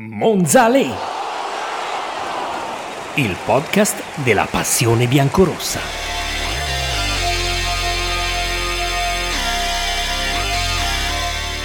[0.00, 0.86] Monzale,
[3.14, 6.07] il podcast della passione biancorossa.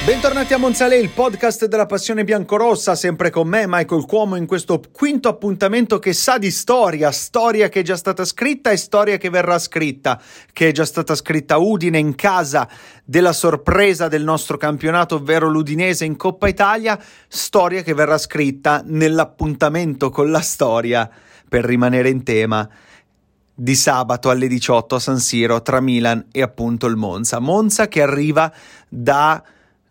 [0.05, 4.81] Bentornati a Monzale, il podcast della passione biancorossa, sempre con me Michael Cuomo in questo
[4.92, 9.29] quinto appuntamento che sa di storia, storia che è già stata scritta e storia che
[9.29, 12.68] verrà scritta, che è già stata scritta Udine in casa
[13.05, 20.09] della sorpresa del nostro campionato, ovvero l'Udinese in Coppa Italia, storia che verrà scritta nell'appuntamento
[20.09, 21.10] con la storia,
[21.48, 22.70] per rimanere in tema,
[23.55, 27.40] di sabato alle 18 a San Siro tra Milan e appunto il Monza.
[27.40, 28.52] Monza che arriva
[28.90, 29.41] da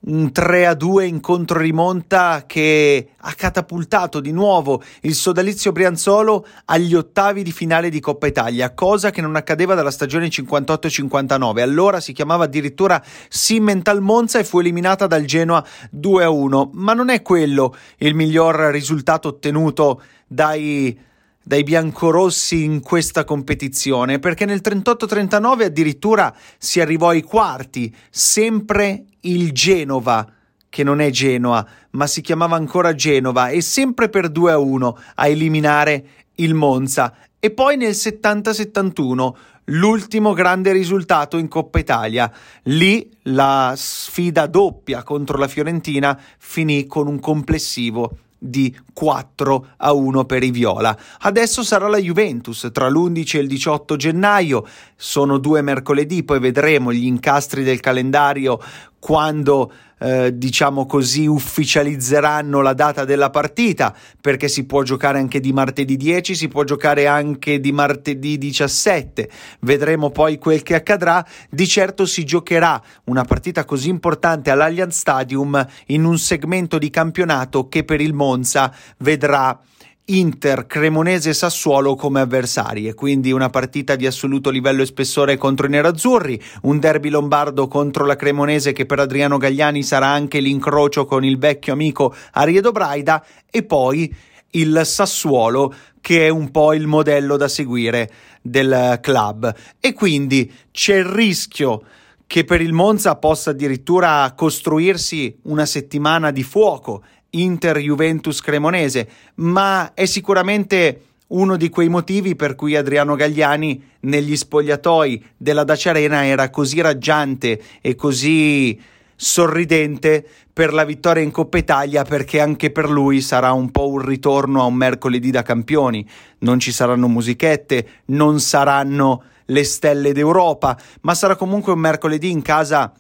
[0.05, 6.95] un 3 a 2 in controrimonta che ha catapultato di nuovo il sodalizio Brianzolo agli
[6.95, 11.61] ottavi di finale di Coppa Italia, cosa che non accadeva dalla stagione 58-59.
[11.61, 16.70] Allora si chiamava addirittura Simmental Monza e fu eliminata dal Genoa 2 a 1.
[16.75, 21.11] Ma non è quello il miglior risultato ottenuto dai
[21.42, 29.53] dai biancorossi in questa competizione, perché nel 38-39 addirittura si arrivò ai quarti, sempre il
[29.53, 30.27] Genova,
[30.69, 34.98] che non è Genoa, ma si chiamava ancora Genova, e sempre per 2 a 1
[35.16, 36.05] a eliminare
[36.36, 37.14] il Monza.
[37.39, 39.33] E poi nel 70-71
[39.66, 42.33] l'ultimo grande risultato in Coppa Italia.
[42.64, 50.24] Lì la sfida doppia contro la Fiorentina finì con un complessivo di 4 a 1
[50.24, 50.96] per i Viola.
[51.20, 56.92] Adesso sarà la Juventus tra l'11 e il 18 gennaio, sono due mercoledì, poi vedremo
[56.92, 58.58] gli incastri del calendario
[59.03, 65.53] quando eh, diciamo così ufficializzeranno la data della partita perché si può giocare anche di
[65.53, 69.28] martedì 10 si può giocare anche di martedì 17
[69.62, 71.27] vedremo poi quel che accadrà.
[71.50, 77.66] Di certo si giocherà una partita così importante all'Allianz Stadium in un segmento di campionato
[77.66, 79.59] che per il Monza vedrà
[80.06, 85.67] Inter, Cremonese e Sassuolo come avversarie, quindi una partita di assoluto livello e spessore contro
[85.67, 91.04] i nerazzurri, un derby lombardo contro la Cremonese che per Adriano Gagliani sarà anche l'incrocio
[91.04, 94.12] con il vecchio amico Ariedo Braida e poi
[94.50, 98.10] il Sassuolo che è un po' il modello da seguire
[98.43, 99.55] del club.
[99.78, 101.84] E quindi c'è il rischio
[102.26, 109.93] che per il Monza possa addirittura costruirsi una settimana di fuoco Inter Juventus Cremonese, ma
[109.94, 116.26] è sicuramente uno di quei motivi per cui Adriano Gagliani negli spogliatoi della Dacia Arena
[116.26, 118.78] era così raggiante e così
[119.16, 124.04] sorridente per la vittoria in Coppa Italia perché anche per lui sarà un po' un
[124.04, 126.06] ritorno a un mercoledì da campioni.
[126.41, 132.43] Non ci saranno musichette, non saranno le stelle d'Europa, ma sarà comunque un mercoledì in
[132.43, 132.93] casa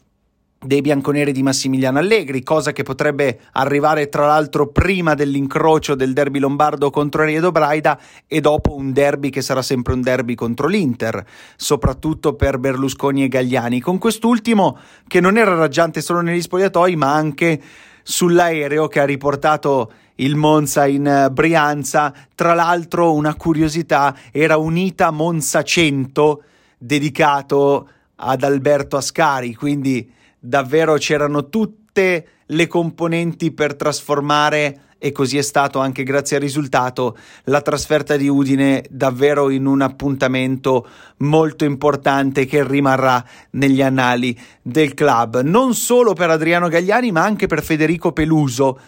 [0.62, 6.38] dei bianconeri di Massimiliano Allegri, cosa che potrebbe arrivare tra l'altro prima dell'incrocio del derby
[6.38, 11.24] lombardo contro Riedo Braida e dopo un derby che sarà sempre un derby contro l'Inter,
[11.56, 14.78] soprattutto per Berlusconi e Gagliani, con quest'ultimo
[15.08, 17.60] che non era raggiante solo negli spogliatoi ma anche
[18.04, 25.62] sull'aereo che ha riportato il Monza in Brianza, tra l'altro una curiosità era unita Monza
[25.62, 26.42] 100
[26.78, 35.42] dedicato ad Alberto Ascari, quindi davvero c'erano tutte le componenti per trasformare e così è
[35.42, 40.86] stato anche grazie al risultato la trasferta di Udine davvero in un appuntamento
[41.18, 45.40] molto importante che rimarrà negli annali del club.
[45.42, 48.78] Non solo per Adriano Gagliani ma anche per Federico Peluso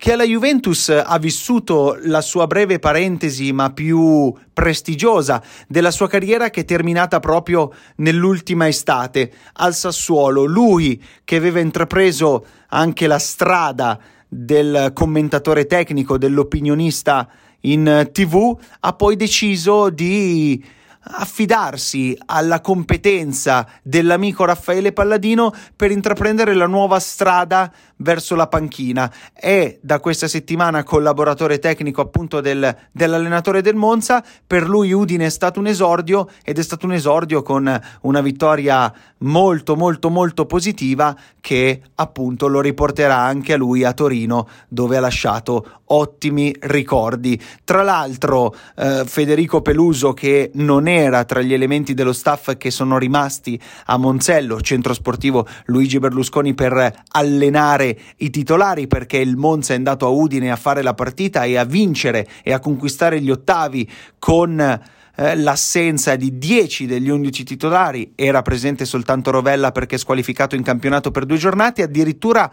[0.00, 6.48] che alla Juventus ha vissuto la sua breve parentesi ma più prestigiosa della sua carriera
[6.48, 10.46] che è terminata proprio nell'ultima estate al Sassuolo.
[10.46, 17.28] Lui che aveva intrapreso anche la strada del commentatore tecnico, dell'opinionista
[17.60, 20.64] in tv, ha poi deciso di
[21.02, 29.10] affidarsi alla competenza dell'amico Raffaele Palladino per intraprendere la nuova strada verso la panchina.
[29.32, 34.24] È da questa settimana collaboratore tecnico appunto del, dell'allenatore del Monza.
[34.46, 38.92] Per lui Udine è stato un esordio ed è stato un esordio con una vittoria
[39.22, 45.00] molto molto molto positiva che appunto lo riporterà anche a lui a Torino dove ha
[45.00, 47.40] lasciato ottimi ricordi.
[47.64, 52.98] Tra l'altro eh, Federico Peluso che non era tra gli elementi dello staff che sono
[52.98, 59.76] rimasti a Monzello, centro sportivo Luigi Berlusconi per allenare i titolari perché il Monza è
[59.76, 63.88] andato a Udine a fare la partita e a vincere e a conquistare gli ottavi
[64.18, 70.62] con eh, l'assenza di 10 degli 11 titolari, era presente soltanto Rovella perché squalificato in
[70.62, 72.50] campionato per due giornate, addirittura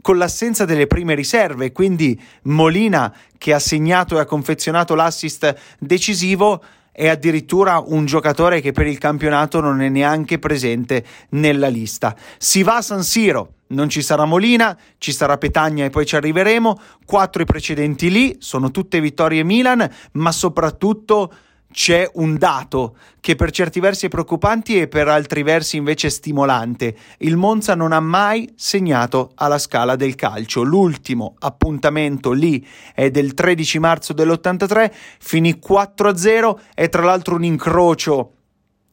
[0.00, 6.62] con l'assenza delle prime riserve, quindi Molina che ha segnato e ha confezionato l'assist decisivo
[6.96, 12.16] è addirittura un giocatore che per il campionato non è neanche presente nella lista.
[12.38, 16.16] Si va a San Siro, non ci sarà Molina, ci sarà Petagna e poi ci
[16.16, 16.80] arriveremo.
[17.04, 21.34] Quattro i precedenti lì, sono tutte vittorie Milan, ma soprattutto
[21.76, 26.96] c'è un dato che per certi versi è preoccupante e per altri versi invece stimolante.
[27.18, 30.62] Il Monza non ha mai segnato alla scala del calcio.
[30.62, 38.35] L'ultimo appuntamento lì è del 13 marzo dell'83, finì 4-0, è tra l'altro un incrocio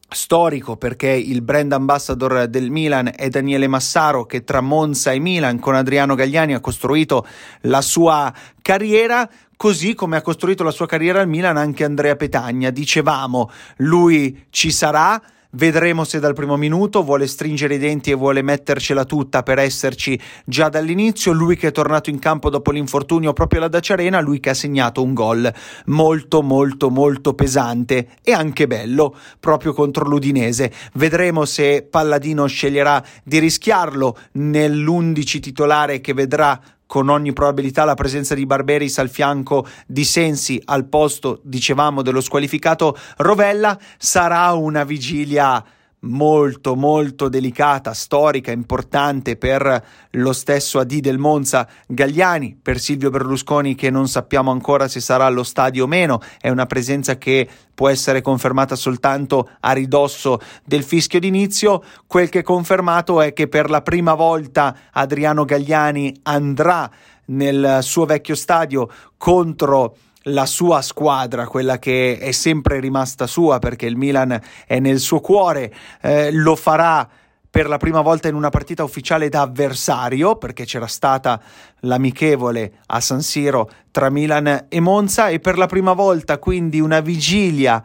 [0.08, 5.58] storico perché il brand ambassador del Milan è Daniele Massaro che tra Monza e Milan
[5.58, 7.26] con Adriano Gagliani ha costruito
[7.62, 12.70] la sua carriera così come ha costruito la sua carriera al Milan anche Andrea Petagna.
[12.70, 15.20] Dicevamo, lui ci sarà,
[15.56, 20.20] Vedremo se dal primo minuto vuole stringere i denti e vuole mettercela tutta per esserci
[20.44, 21.30] già dall'inizio.
[21.30, 24.54] Lui che è tornato in campo dopo l'infortunio proprio alla Dacia Arena, lui che ha
[24.54, 25.52] segnato un gol
[25.86, 30.72] molto molto molto pesante e anche bello proprio contro l'Udinese.
[30.94, 36.60] Vedremo se Palladino sceglierà di rischiarlo nell'11 titolare che vedrà
[36.94, 42.20] con ogni probabilità la presenza di Barberis al fianco di Sensi al posto, dicevamo, dello
[42.20, 45.60] squalificato Rovella, sarà una vigilia
[46.04, 53.74] molto molto delicata, storica, importante per lo stesso AD del Monza Gagliani, per Silvio Berlusconi
[53.74, 57.88] che non sappiamo ancora se sarà allo stadio o meno, è una presenza che può
[57.88, 63.70] essere confermata soltanto a ridosso del fischio d'inizio, quel che è confermato è che per
[63.70, 66.90] la prima volta Adriano Gagliani andrà
[67.26, 73.86] nel suo vecchio stadio contro la sua squadra, quella che è sempre rimasta sua perché
[73.86, 77.08] il Milan è nel suo cuore, eh, lo farà
[77.54, 81.40] per la prima volta in una partita ufficiale da avversario, perché c'era stata
[81.80, 86.98] l'amichevole a San Siro tra Milan e Monza, e per la prima volta quindi una
[86.98, 87.80] vigilia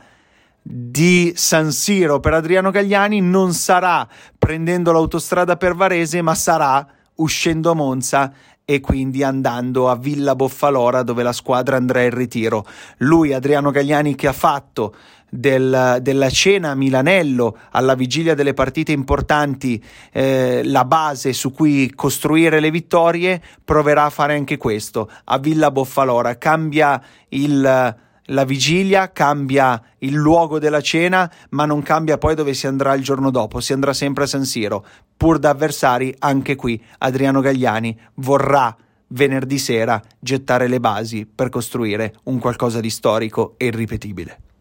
[0.59, 4.07] di San Siro per Adriano Gagliani non sarà
[4.37, 8.33] prendendo l'autostrada per Varese, ma sarà uscendo a Monza
[8.69, 12.67] e quindi andando a Villa Boffalora dove la squadra andrà in ritiro.
[12.97, 14.93] Lui, Adriano Gagliani, che ha fatto
[15.27, 21.91] del, della cena a Milanello alla vigilia delle partite importanti eh, la base su cui
[21.95, 26.37] costruire le vittorie, proverà a fare anche questo a Villa Boffalora.
[26.37, 27.95] Cambia il
[28.29, 33.03] la vigilia, cambia il luogo della cena, ma non cambia poi dove si andrà il
[33.03, 34.85] giorno dopo, si andrà sempre a San Siro.
[35.15, 38.75] Pur da avversari, anche qui Adriano Gagliani vorrà
[39.11, 44.48] venerdì sera gettare le basi per costruire un qualcosa di storico e irripetibile.